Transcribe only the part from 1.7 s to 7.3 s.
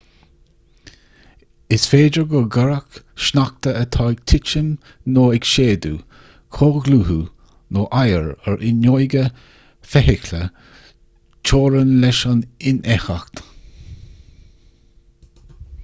is féidir go gcuirfeadh sneachta atá ag titim nó ag séideadh comhdhlúthú